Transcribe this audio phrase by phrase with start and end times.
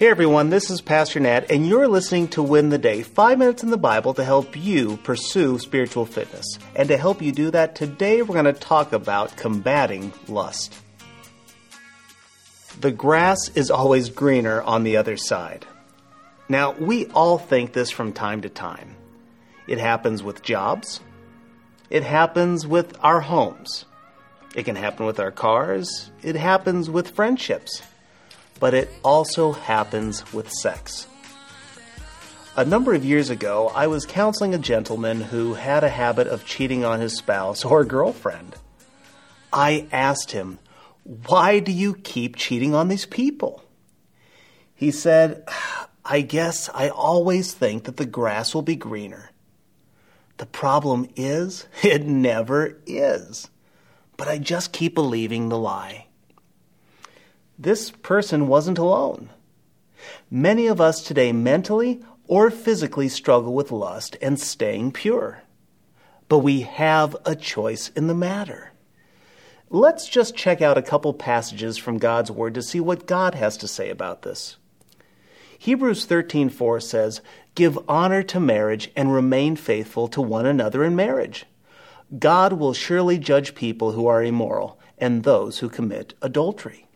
[0.00, 3.62] Hey everyone, this is Pastor Nat, and you're listening to Win the Day, five minutes
[3.62, 6.58] in the Bible to help you pursue spiritual fitness.
[6.74, 10.74] And to help you do that, today we're going to talk about combating lust.
[12.80, 15.66] The grass is always greener on the other side.
[16.48, 18.96] Now, we all think this from time to time.
[19.66, 21.00] It happens with jobs,
[21.90, 23.84] it happens with our homes,
[24.54, 27.82] it can happen with our cars, it happens with friendships
[28.60, 31.06] but it also happens with sex.
[32.56, 36.44] A number of years ago, I was counseling a gentleman who had a habit of
[36.44, 38.54] cheating on his spouse or girlfriend.
[39.52, 40.58] I asked him,
[41.26, 43.64] Why do you keep cheating on these people?
[44.74, 45.48] He said,
[46.04, 49.30] I guess I always think that the grass will be greener.
[50.36, 53.48] The problem is, it never is.
[54.16, 56.06] But I just keep believing the lie
[57.60, 59.28] this person wasn't alone.
[60.30, 65.42] Many of us today mentally or physically struggle with lust and staying pure.
[66.28, 68.72] But we have a choice in the matter.
[69.68, 73.58] Let's just check out a couple passages from God's Word to see what God has
[73.58, 74.56] to say about this.
[75.58, 77.20] Hebrews 13:4 says,
[77.54, 81.44] "Give honor to marriage and remain faithful to one another in marriage.
[82.18, 86.86] God will surely judge people who are immoral and those who commit adultery."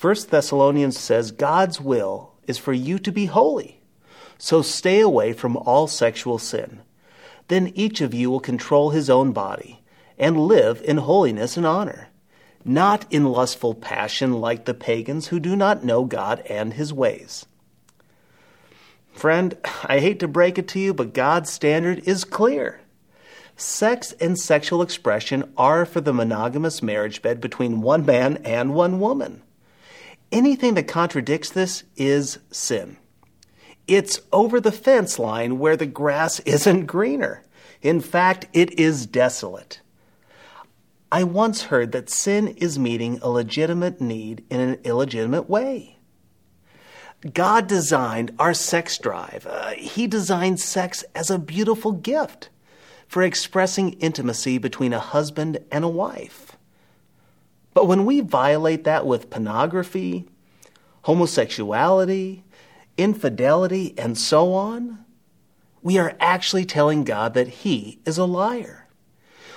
[0.00, 3.82] 1 Thessalonians says God's will is for you to be holy.
[4.38, 6.80] So stay away from all sexual sin.
[7.48, 9.82] Then each of you will control his own body
[10.18, 12.08] and live in holiness and honor,
[12.64, 17.44] not in lustful passion like the pagans who do not know God and his ways.
[19.12, 22.80] Friend, I hate to break it to you, but God's standard is clear.
[23.54, 28.98] Sex and sexual expression are for the monogamous marriage bed between one man and one
[28.98, 29.42] woman.
[30.32, 32.96] Anything that contradicts this is sin.
[33.86, 37.42] It's over the fence line where the grass isn't greener.
[37.82, 39.80] In fact, it is desolate.
[41.12, 45.96] I once heard that sin is meeting a legitimate need in an illegitimate way.
[47.34, 49.46] God designed our sex drive.
[49.48, 52.48] Uh, he designed sex as a beautiful gift
[53.08, 56.56] for expressing intimacy between a husband and a wife.
[57.72, 60.26] But when we violate that with pornography,
[61.02, 62.42] homosexuality,
[62.96, 65.04] infidelity, and so on,
[65.82, 68.88] we are actually telling God that He is a liar.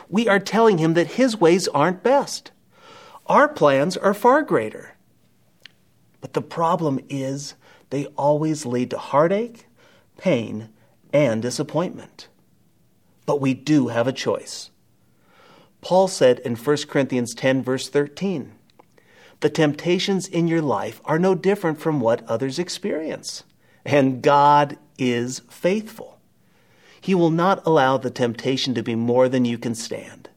[0.08, 2.52] We are telling Him that His ways aren't best.
[3.28, 4.96] Our plans are far greater.
[6.22, 7.56] But the problem is,
[7.90, 9.68] they always lead to heartache,
[10.18, 10.70] pain,
[11.12, 12.28] and disappointment.
[13.26, 14.72] But we do have a choice.
[15.84, 18.54] Paul said in 1 Corinthians 10, verse 13,
[19.42, 23.44] The temptations in your life are no different from what others experience,
[23.84, 26.22] and God is faithful.
[27.02, 30.30] He will not allow the temptation to be more than you can stand.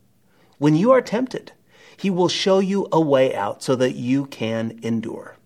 [0.58, 1.52] When you are tempted,
[1.96, 5.36] He will show you a way out so that you can endure.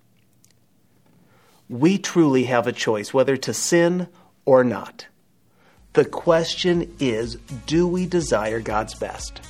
[1.68, 4.08] We truly have a choice whether to sin
[4.46, 5.08] or not.
[5.92, 7.34] The question is
[7.66, 9.42] do we desire God's best?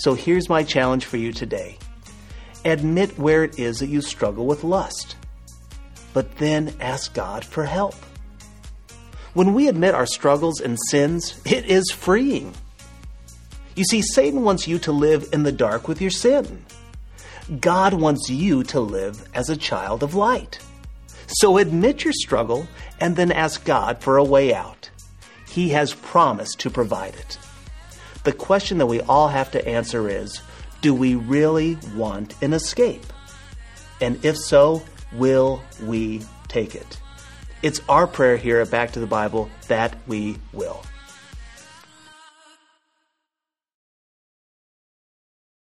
[0.00, 1.76] So here's my challenge for you today
[2.64, 5.16] admit where it is that you struggle with lust,
[6.14, 7.94] but then ask God for help.
[9.34, 12.54] When we admit our struggles and sins, it is freeing.
[13.76, 16.64] You see, Satan wants you to live in the dark with your sin.
[17.60, 20.60] God wants you to live as a child of light.
[21.26, 22.66] So admit your struggle
[23.00, 24.88] and then ask God for a way out.
[25.46, 27.36] He has promised to provide it.
[28.24, 30.40] The question that we all have to answer is
[30.82, 33.04] do we really want an escape?
[34.00, 34.82] And if so,
[35.12, 37.00] will we take it?
[37.62, 40.82] It's our prayer here at Back to the Bible that we will.